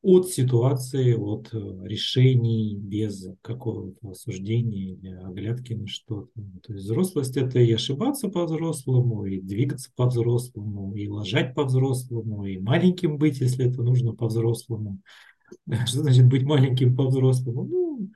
[0.02, 6.32] от ситуации, от э, решений без какого-то осуждения или оглядки на что-то.
[6.62, 13.18] То есть взрослость– это и ошибаться по-взрослому, и двигаться по-взрослому, и лажать по-взрослому, и маленьким
[13.18, 14.98] быть, если это нужно по-взрослому.
[15.86, 17.64] Что значит быть маленьким по-взрослому?
[17.64, 18.10] Ну,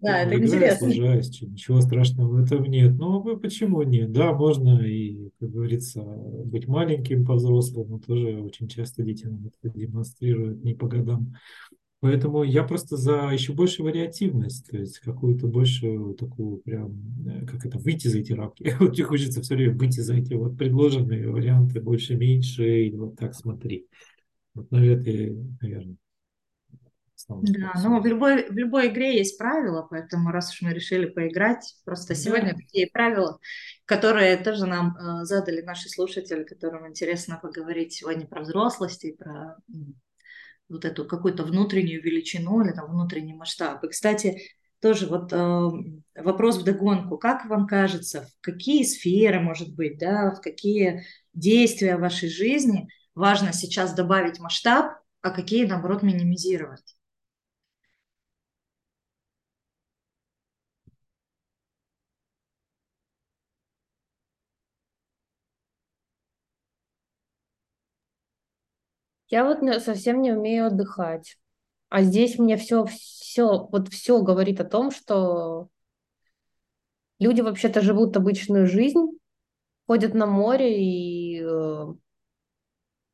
[0.00, 0.90] да, это интересно.
[0.90, 2.92] Сложаюсь, ничего страшного в этом нет.
[2.94, 4.12] Но ну, почему нет?
[4.12, 8.00] Да, можно и, как говорится, быть маленьким по-взрослому.
[8.00, 11.34] Тоже очень часто дети нам это демонстрируют не по годам.
[12.04, 17.64] Поэтому я просто за еще большую вариативность, то есть какую-то большую такую прям, э, как
[17.64, 18.62] это, выйти за эти рамки.
[18.78, 23.34] Вот тебе хочется все время выйти за эти вот предложенные варианты больше-меньше, и вот так
[23.34, 23.86] смотри.
[24.52, 25.10] Вот на это,
[25.62, 25.96] наверное,
[27.28, 31.76] да, но в любой, в любой игре есть правила, поэтому раз уж мы решили поиграть,
[31.84, 32.14] просто да.
[32.14, 33.38] сегодня такие правила,
[33.84, 39.56] которые тоже нам э, задали наши слушатели, которым интересно поговорить сегодня про взрослость и про
[40.68, 43.82] вот эту какую-то внутреннюю величину или там внутренний масштаб.
[43.84, 44.40] И, кстати,
[44.80, 45.70] тоже вот э,
[46.16, 47.16] вопрос в догонку.
[47.16, 52.88] Как вам кажется, в какие сферы, может быть, да, в какие действия в вашей жизни
[53.14, 56.93] важно сейчас добавить масштаб, а какие, наоборот, минимизировать?
[69.34, 71.38] Я вот совсем не умею отдыхать.
[71.88, 75.70] А здесь мне все, все, вот все говорит о том, что
[77.18, 79.18] люди вообще-то живут обычную жизнь,
[79.88, 81.94] ходят на море и э,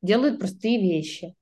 [0.03, 1.33] делают простые вещи.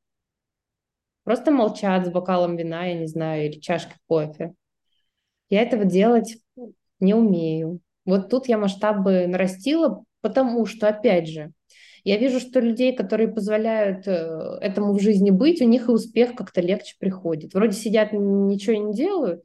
[1.26, 4.54] Просто молчат с бокалом вина, я не знаю, или чашкой кофе.
[5.50, 6.38] Я этого делать
[7.02, 7.82] не умею.
[8.06, 11.52] Вот тут я масштабы нарастила, потому что, опять же,
[12.10, 16.34] я вижу, что людей, которые позволяют э, этому в жизни быть, у них и успех
[16.34, 17.54] как-то легче приходит.
[17.54, 19.44] Вроде сидят, ничего не делают.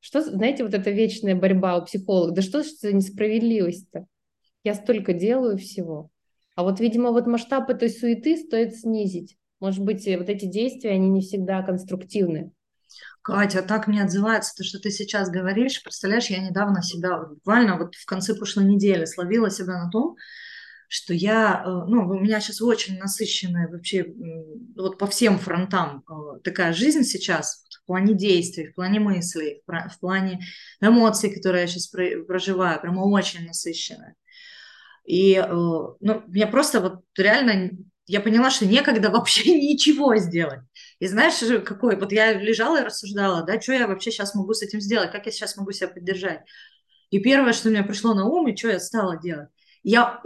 [0.00, 2.34] Что, знаете, вот эта вечная борьба у психологов.
[2.34, 4.06] Да что за несправедливость-то?
[4.64, 6.08] Я столько делаю всего.
[6.56, 9.36] А вот, видимо, вот масштаб этой суеты стоит снизить.
[9.60, 12.52] Может быть, э, вот эти действия, они не всегда конструктивны.
[13.20, 15.82] Катя, так мне отзывается то, что ты сейчас говоришь.
[15.82, 20.16] Представляешь, я недавно себя, буквально вот в конце прошлой недели словила себя на том,
[20.88, 24.06] что я, э, ну, у меня сейчас очень насыщенная вообще
[24.74, 30.00] вот по всем фронтам э, такая жизнь сейчас, в плане действий, в плане мыслей, в
[30.00, 30.40] плане
[30.80, 34.14] эмоций, которые я сейчас проживаю, прямо очень насыщенная.
[35.04, 37.70] И, э, ну, меня просто вот реально,
[38.06, 40.60] я поняла, что некогда вообще ничего сделать.
[41.00, 44.62] И знаешь, какой, вот я лежала и рассуждала, да, что я вообще сейчас могу с
[44.62, 46.40] этим сделать, как я сейчас могу себя поддержать.
[47.10, 49.48] И первое, что мне пришло на ум, и что я стала делать,
[49.82, 50.22] я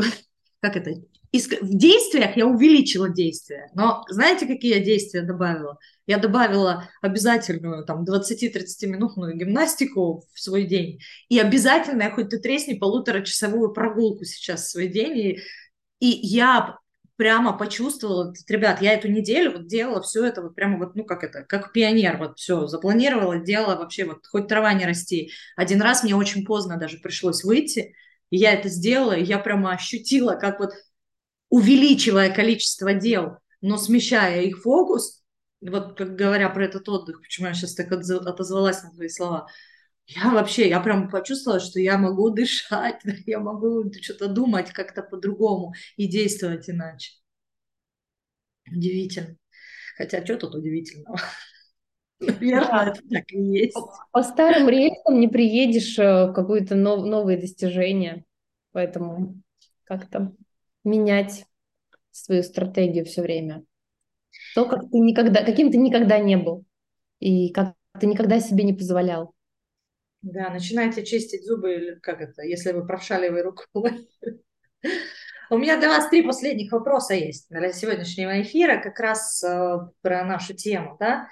[0.63, 0.93] как это,
[1.33, 5.79] в действиях я увеличила действия, но знаете, какие я действия добавила?
[6.07, 13.73] Я добавила обязательную там 20-30-минутную гимнастику в свой день и обязательно, хоть ты тресни, полуторачасовую
[13.73, 15.19] прогулку сейчас в свой день.
[15.19, 15.39] И,
[16.01, 16.79] и я
[17.17, 21.25] прямо почувствовала, ребят, я эту неделю вот делала все это вот прямо вот, ну как
[21.25, 25.33] это, как пионер, вот все запланировала, делала вообще вот хоть трава не расти.
[25.57, 27.95] Один раз мне очень поздно даже пришлось выйти,
[28.33, 30.73] и я это сделала, и я прямо ощутила, как вот
[31.51, 35.23] увеличивая количество дел, но смещая их фокус,
[35.61, 39.49] вот как говоря про этот отдых, почему я сейчас так отозвалась на твои слова,
[40.07, 45.75] я вообще, я прям почувствовала, что я могу дышать, я могу что-то думать как-то по-другому
[45.99, 47.13] и действовать иначе.
[48.67, 49.37] Удивительно.
[49.99, 51.21] Хотя, что тут удивительного?
[52.23, 53.77] Наверное, это так и есть.
[54.13, 58.25] По старым рельсам не приедешь э, в какие-то нов- новые достижения.
[58.73, 59.41] Поэтому
[59.85, 60.33] как-то
[60.85, 61.45] менять
[62.11, 63.65] свою стратегию все время.
[64.55, 66.65] То, как ты никогда, каким ты никогда не был.
[67.21, 69.35] И как ты никогда себе не позволял.
[70.23, 74.09] Да, начинайте чистить зубы, или как это, если вы правшаливой рукой.
[75.51, 80.25] У меня для вас три последних вопроса есть для сегодняшнего эфира, как раз э, про
[80.25, 80.97] нашу тему.
[80.99, 81.29] Да?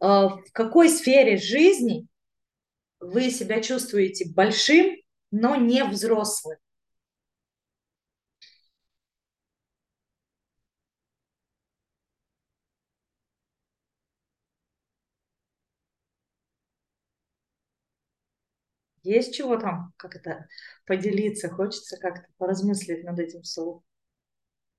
[0.00, 2.06] Э, в какой сфере жизни
[3.00, 4.96] вы себя чувствуете большим,
[5.32, 6.58] но не взрослым?
[19.04, 20.46] Есть чего там, как это,
[20.86, 21.48] поделиться?
[21.48, 23.82] Хочется как-то поразмыслить над этим вслух.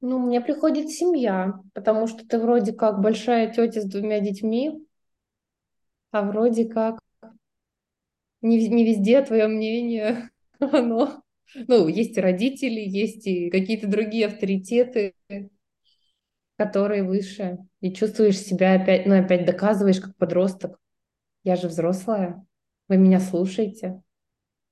[0.01, 4.86] Ну, мне приходит семья, потому что ты вроде как большая тетя с двумя детьми,
[6.11, 6.99] а вроде как
[8.41, 11.23] не, не везде твое мнение, оно...
[11.55, 15.13] Ну, есть и родители, есть и какие-то другие авторитеты,
[16.57, 17.59] которые выше.
[17.79, 20.77] И чувствуешь себя опять, ну, опять доказываешь как подросток.
[21.43, 22.45] Я же взрослая,
[22.89, 24.01] вы меня слушаете.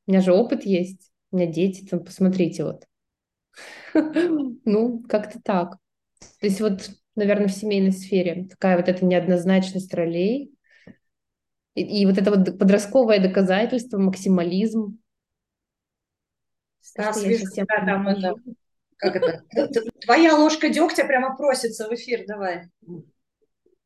[0.05, 2.85] У меня же опыт есть, у меня дети, там, посмотрите вот.
[4.65, 5.77] Ну, как-то так.
[6.19, 10.54] То есть вот, наверное, в семейной сфере такая вот эта неоднозначность ролей,
[11.75, 14.97] и, и вот это вот подростковое доказательство, максимализм.
[16.81, 18.35] Стас, вижу, да, там это,
[18.97, 19.43] как это,
[20.01, 22.69] твоя ложка дегтя прямо просится в эфир, давай.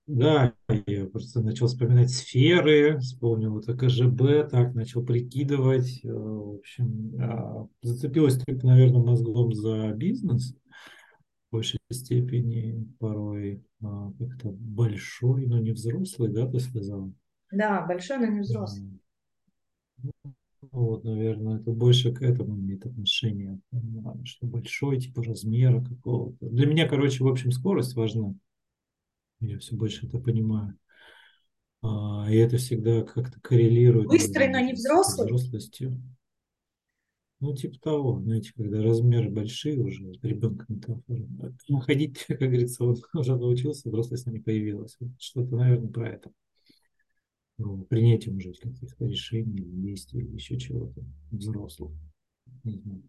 [0.06, 0.54] Да,
[0.88, 6.04] я просто начал вспоминать сферы, вспомнил вот КЖБ, так начал прикидывать.
[6.04, 10.56] Э, в общем, а, зацепилась только, наверное, мозгом за бизнес
[11.50, 17.14] в большей степени, порой а, как-то большой, но не взрослый, да, ты сказал?
[17.52, 19.00] Да, большой, но не взрослый.
[20.72, 23.60] Вот, наверное, это больше к этому имеет отношение,
[24.26, 26.50] что большой, типа размера какого-то.
[26.50, 28.36] Для меня, короче, в общем, скорость важна.
[29.40, 30.78] Я все больше это понимаю.
[31.82, 34.08] А, и это всегда как-то коррелирует.
[34.08, 35.28] Быстрый, но не взрослый?
[35.28, 36.02] Взрослостью.
[37.40, 41.26] Ну, типа того, знаете, когда размеры большие уже, ребенка метафора.
[41.70, 44.98] Ну, ходить, как говорится, он уже научился, взрослость не появилась.
[45.18, 46.32] Что-то, наверное, про это.
[47.60, 51.92] Ну, принятием уже каких-то решений, действий, еще чего-то взрослого.
[52.64, 53.04] Не знаю.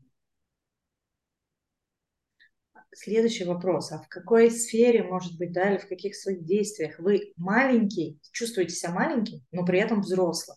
[2.93, 3.93] Следующий вопрос.
[3.93, 8.75] А в какой сфере, может быть, да, или в каких своих действиях вы маленький, чувствуете
[8.75, 10.57] себя маленьким, но при этом взрослым?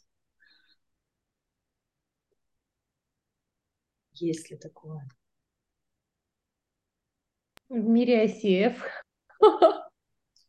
[4.13, 5.07] Есть ли такое?
[7.69, 8.77] В мире ICF.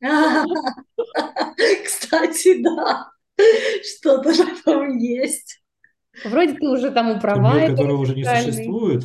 [1.85, 3.13] Кстати, да.
[3.82, 4.32] Что-то
[4.64, 5.60] там есть.
[6.24, 7.70] Вроде ты уже там управляешь.
[7.70, 9.04] Мир, которого уже не существует.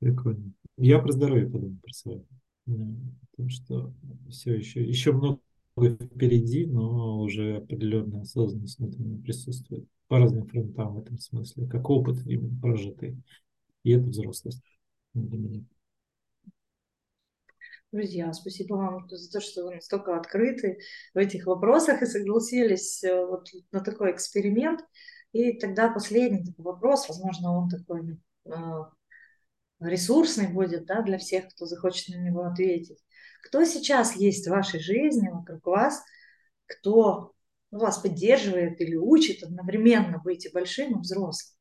[0.00, 0.52] Прикольно.
[0.78, 2.24] Я про здоровье подумал, про свое.
[2.64, 3.92] Потому что
[4.30, 5.40] все еще, еще много
[5.76, 12.26] впереди, но уже определенная осознанность внутренняя присутствует по разным фронтам в этом смысле, как опыт
[12.26, 13.16] именно прожитый.
[13.84, 14.62] И это взрослость
[15.14, 15.64] для меня.
[17.92, 20.78] Друзья, спасибо вам за то, что вы настолько открыты
[21.12, 24.80] в этих вопросах и согласились э, вот на такой эксперимент.
[25.32, 28.50] И тогда последний такой вопрос, возможно, он такой э,
[29.80, 32.98] ресурсный будет да, для всех, кто захочет на него ответить.
[33.44, 36.02] Кто сейчас есть в вашей жизни, вокруг вас,
[36.64, 37.34] кто
[37.70, 41.58] вас поддерживает или учит одновременно быть и большим, и взрослым?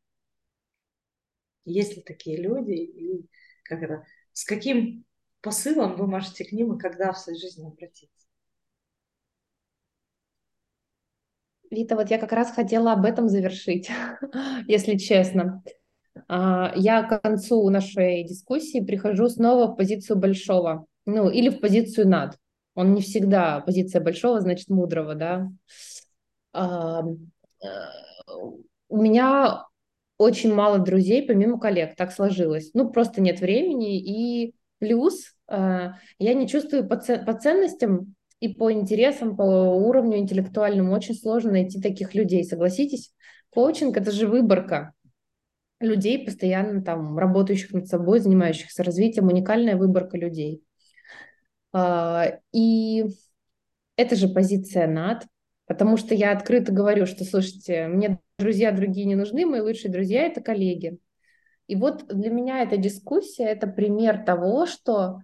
[1.65, 2.71] Есть ли такие люди?
[2.71, 3.29] И
[3.65, 5.03] как это, с каким
[5.41, 8.27] посылом вы можете к ним и когда в своей жизни обратиться?
[11.69, 13.89] Вита, вот я как раз хотела об этом завершить,
[14.67, 15.63] если честно.
[16.27, 22.09] А, я к концу нашей дискуссии прихожу снова в позицию большого, ну или в позицию
[22.09, 22.37] над.
[22.75, 25.49] Он не всегда позиция большого, значит мудрого, да.
[26.53, 27.67] А, э,
[28.89, 29.65] у меня
[30.17, 32.71] очень мало друзей, помимо коллег, так сложилось.
[32.73, 38.71] Ну, просто нет времени, и плюс э, я не чувствую по, по ценностям и по
[38.71, 43.13] интересам, по уровню интеллектуальному очень сложно найти таких людей, согласитесь?
[43.51, 44.93] Коучинг– это же выборка.
[45.79, 50.63] людей, постоянно там работающих над собой, занимающихся развитием, уникальная выборка людей.
[51.73, 53.05] А, и
[53.95, 55.25] это же позиция над,
[55.67, 60.23] потому что я открыто говорю, что, слушайте, мне друзья другие не нужны, мои лучшие друзья–
[60.25, 60.97] это коллеги.
[61.71, 65.21] И вот для меня эта дискуссия– это пример того, что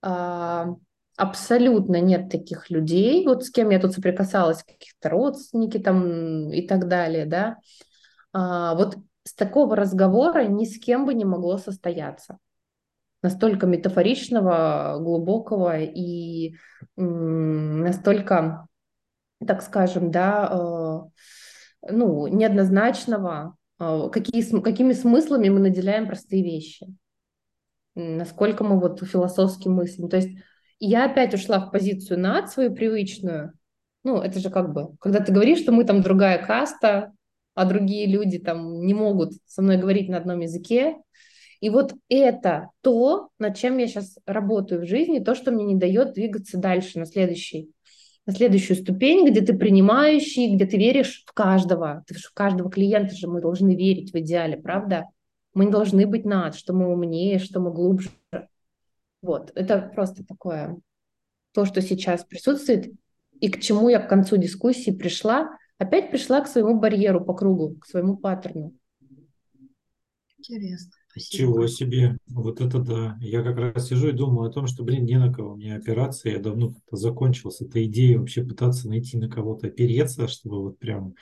[0.00, 0.68] а,
[1.18, 6.88] абсолютно нет таких людей, вот с кем я тут соприкасалась, каких-то родственники там и так
[6.88, 7.58] далее, да,
[8.32, 12.38] а, вот с такого разговора ни с кем бы не могло состояться.
[13.22, 16.54] Настолько метафоричного, глубокого и
[16.96, 18.66] настолько,
[19.46, 26.86] так скажем, да, э, ну, неоднозначного, э, какие, какими смыслами мы наделяем простые вещи,
[27.94, 30.08] насколько мы вот философски мыслим.
[30.08, 30.30] То есть
[30.78, 33.52] я опять ушла в позицию над свою привычную.
[34.04, 37.12] Ну, это же как бы, когда ты говоришь, что мы там другая каста,
[37.54, 40.96] а другие люди там не могут со мной говорить на одном языке.
[41.60, 45.76] И вот это то, над чем я сейчас работаю в жизни, то, что мне не
[45.76, 47.70] дает двигаться дальше на следующий
[48.30, 52.04] на следующую ступень, где ты принимающий, где ты веришь в каждого.
[52.06, 55.06] Ты в каждого клиента же мы должны верить в идеале, правда?
[55.52, 58.10] Мы не должны быть над, что мы умнее, что мы глубже.
[59.20, 60.78] Вот, это просто такое,
[61.52, 62.92] то, что сейчас присутствует,
[63.40, 67.74] и к чему я к концу дискуссии пришла, опять пришла к своему барьеру по кругу,
[67.80, 68.74] к своему паттерну.
[70.38, 70.92] Интересно.
[71.10, 71.52] Спасибо.
[71.52, 73.18] Чего себе, вот это да.
[73.20, 75.54] Я как раз сижу и думаю о том, что, блин, не на кого.
[75.54, 79.66] У меня операция, я давно как-то закончил с этой идеей вообще пытаться найти на кого-то
[79.66, 81.14] опереться, чтобы вот прям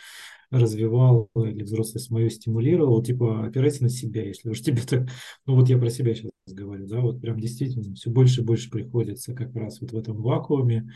[0.50, 5.08] развивал или взрослость мою стимулировал, типа опирайся на себя, если уж тебе так,
[5.46, 8.70] ну вот я про себя сейчас говорю, да, вот прям действительно все больше и больше
[8.70, 10.90] приходится как раз вот в этом вакууме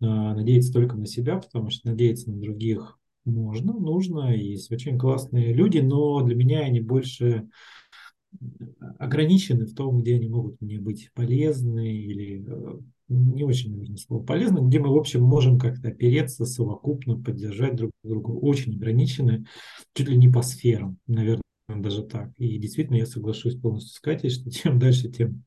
[0.00, 5.52] а, надеяться только на себя, потому что надеяться на других можно, нужно, есть очень классные
[5.52, 7.48] люди, но для меня они больше
[8.98, 12.78] ограничены в том, где они могут мне быть полезны или э,
[13.08, 17.92] не очень нужно слово полезно, где мы, в общем, можем как-то опереться совокупно, поддержать друг
[18.02, 19.46] друга, очень ограничены,
[19.94, 22.30] чуть ли не по сферам, наверное, даже так.
[22.38, 25.44] И действительно, я соглашусь полностью с Катей, что чем дальше, тем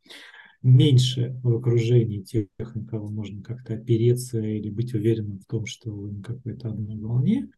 [0.61, 5.91] меньше в окружении тех, на кого можно как-то опереться или быть уверенным в том, что
[5.91, 7.49] вы на какой-то одной волне.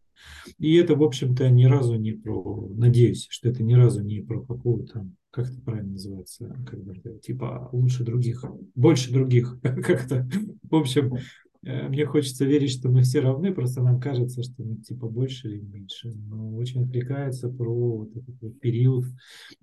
[0.57, 4.41] И это, в общем-то, ни разу не про, надеюсь, что это ни разу не про
[4.41, 8.43] какую-то как это правильно называется, когда типа лучше других,
[8.75, 10.27] больше других, как-то.
[10.63, 11.15] В общем,
[11.63, 15.47] э, мне хочется верить, что мы все равны, просто нам кажется, что мы типа больше
[15.47, 16.11] или меньше.
[16.11, 19.05] Но очень отвлекается про вот этот вот период,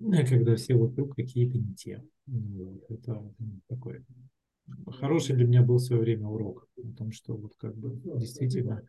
[0.01, 2.03] э, когда все вокруг какие-то не те.
[2.27, 2.85] Вот.
[2.89, 3.23] Это
[3.69, 4.05] такой
[5.01, 8.83] хороший для меня был в свое время урок о том, что вот как бы действительно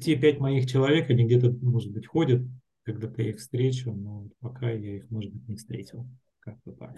[0.00, 2.42] те пять моих человек, они где-то, может быть, ходят
[2.86, 6.06] когда-то я их встречу, но пока я их, может быть, не встретил.
[6.38, 6.94] Как-то так.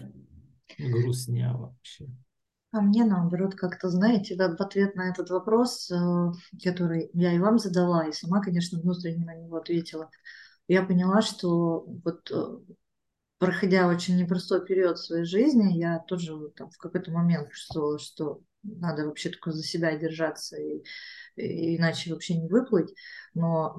[0.78, 2.06] Грустня вообще.
[2.70, 6.32] А мне наоборот, как-то, знаете, в ответ на этот вопрос, э,
[6.62, 10.10] который я и вам задала, и сама, конечно, внутренне на него ответила,
[10.68, 12.58] я поняла, что вот э,
[13.38, 18.42] проходя очень непростой период в своей жизни, я тоже там, в какой-то момент чувствовала, что
[18.62, 20.82] надо вообще только за себя держаться, и,
[21.36, 22.94] и иначе вообще не выплыть.
[23.34, 23.76] Но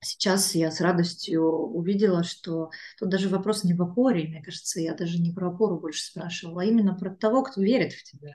[0.00, 4.94] Сейчас я с радостью увидела, что тут даже вопрос не в опоре, мне кажется, я
[4.94, 8.34] даже не про опору больше спрашивала, а именно про того, кто верит в тебя.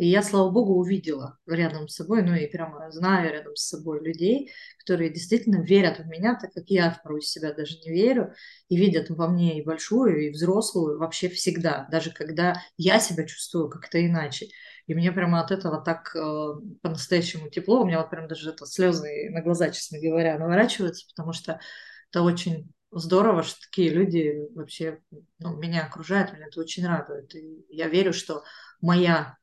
[0.00, 4.02] И я, слава богу, увидела рядом с собой, ну и прямо знаю рядом с собой
[4.02, 8.32] людей, которые действительно верят в меня, так как я порой себя даже не верю,
[8.70, 13.68] и видят во мне и большую, и взрослую вообще всегда, даже когда я себя чувствую
[13.68, 14.46] как-то иначе.
[14.86, 16.20] И мне прямо от этого так э,
[16.80, 21.34] по-настоящему тепло, у меня вот прям даже это слезы на глаза, честно говоря, наворачиваются, потому
[21.34, 21.60] что
[22.08, 25.00] это очень здорово, что такие люди вообще
[25.40, 27.34] ну, меня окружают, меня это очень радует.
[27.34, 28.44] И я верю, что
[28.80, 29.36] моя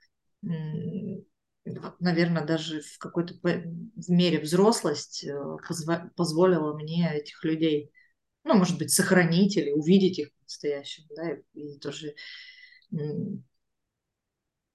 [1.99, 3.35] наверное, даже в какой-то
[4.07, 5.57] мере взрослость э,
[6.15, 7.91] позволила мне этих людей,
[8.43, 12.15] ну, может быть, сохранить или увидеть их по-настоящему, да, и, и тоже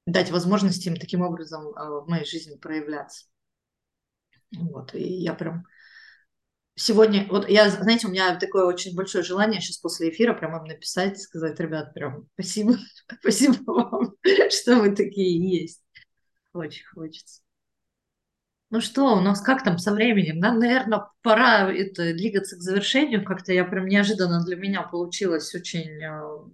[0.06, 3.26] дать возможность им таким образом а, в моей жизни проявляться.
[4.54, 5.64] Вот, и я прям
[6.74, 10.64] сегодня, вот я, знаете, у меня такое очень большое желание сейчас после эфира прям им
[10.64, 12.76] написать, сказать, ребят, прям спасибо,
[13.20, 14.14] спасибо вам,
[14.50, 15.82] что вы такие есть.
[16.52, 17.42] Очень хочется.
[18.70, 20.38] Ну что, у нас как там со временем?
[20.38, 23.22] Нам, наверное, пора это, двигаться к завершению.
[23.22, 26.50] Как-то я прям неожиданно для меня получилось очень э,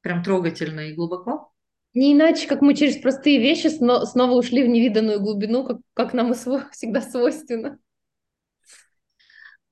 [0.00, 1.52] прям трогательно и глубоко.
[1.92, 6.32] Не иначе, как мы через простые вещи снова ушли в невиданную глубину, как, как нам
[6.32, 7.78] и сво, всегда свойственно.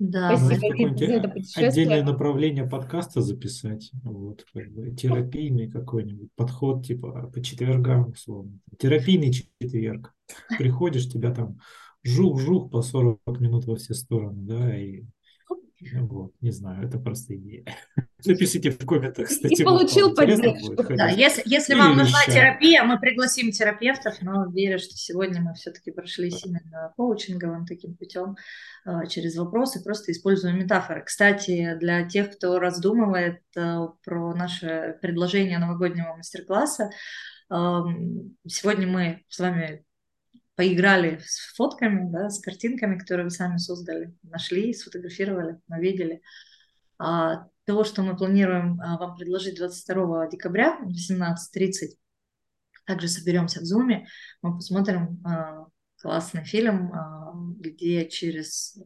[0.01, 0.97] Да, Спасибо,
[1.38, 8.59] за отдельное направление подкаста записать, вот, как бы, терапийный какой-нибудь подход, типа, по четвергам, условно.
[8.78, 10.12] Терапийный четверг.
[10.59, 11.59] Приходишь, тебя там
[12.03, 15.05] жух-жух по 40 минут во все стороны, да, и
[15.81, 17.64] вот, не знаю, это просто идея.
[18.25, 19.61] Напишите в комментах, кстати.
[19.61, 20.83] И получил вот, поддержку.
[20.95, 22.35] Да, если, если вам нужна вещать.
[22.35, 28.37] терапия, мы пригласим терапевтов, но верю, что сегодня мы все-таки прошлись именно коучинговым таким путем
[28.87, 31.03] э, через вопросы, просто используя метафоры.
[31.05, 36.91] Кстати, для тех, кто раздумывает э, про наше предложение новогоднего мастер-класса,
[37.51, 39.85] эм, сегодня мы с вами
[40.57, 46.22] поиграли с фотками, да, с картинками, которые вы сами создали, нашли, сфотографировали, увидели.
[46.98, 51.96] А, того, что мы планируем а, вам предложить 22 декабря в 18.30,
[52.86, 54.07] также соберемся в Зуме,
[54.42, 55.66] мы посмотрим а,
[56.00, 58.78] классный фильм, а, где через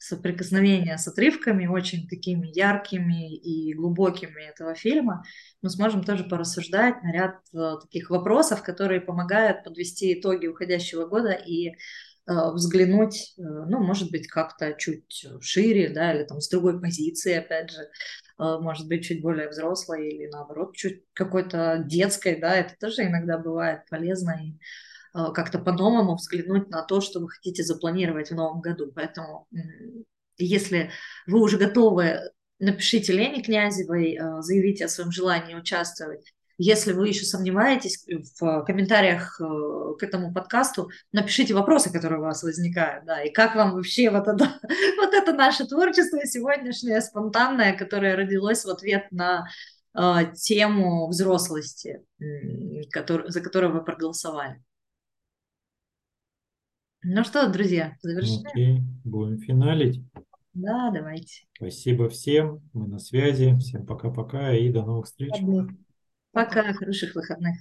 [0.00, 5.22] соприкосновение с отрывками, очень такими яркими и глубокими этого фильма,
[5.60, 11.32] мы сможем тоже порассуждать на ряд э, таких вопросов, которые помогают подвести итоги уходящего года
[11.32, 11.74] и э,
[12.26, 17.70] взглянуть, э, ну, может быть, как-то чуть шире, да, или там с другой позиции, опять
[17.70, 17.88] же,
[18.38, 23.80] может быть, чуть более взрослой или наоборот, чуть какой-то детской, да, это тоже иногда бывает
[23.90, 24.54] полезно и
[25.12, 28.92] как-то по-новому взглянуть на то, что вы хотите запланировать в новом году.
[28.94, 29.46] Поэтому,
[30.38, 30.90] если
[31.26, 32.20] вы уже готовы,
[32.60, 36.32] напишите Лене Князевой, э, заявите о своем желании участвовать.
[36.58, 38.04] Если вы еще сомневаетесь,
[38.38, 39.44] в комментариях э,
[39.98, 44.28] к этому подкасту напишите вопросы, которые у вас возникают, да, и как вам вообще вот
[44.28, 44.60] это,
[44.98, 49.48] вот это наше творчество сегодняшнее, спонтанное, которое родилось в ответ на
[49.94, 52.02] э, тему взрослости,
[52.90, 54.62] который- за которую вы проголосовали.
[57.02, 58.46] Ну что, друзья, завершаем?
[58.46, 60.02] Окей, будем финалить.
[60.52, 61.46] Да, давайте.
[61.56, 63.56] Спасибо всем, мы на связи.
[63.58, 65.32] Всем пока-пока и до новых встреч.
[66.32, 67.56] Пока, хороших выходных.